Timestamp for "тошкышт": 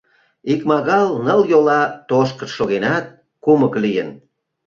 2.09-2.55